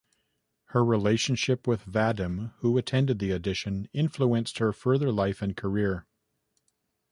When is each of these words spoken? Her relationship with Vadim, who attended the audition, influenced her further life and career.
Her 0.69 0.83
relationship 0.83 1.67
with 1.67 1.85
Vadim, 1.85 2.55
who 2.61 2.75
attended 2.79 3.19
the 3.19 3.31
audition, 3.33 3.87
influenced 3.93 4.57
her 4.57 4.73
further 4.73 5.11
life 5.11 5.43
and 5.43 5.55
career. 5.55 6.07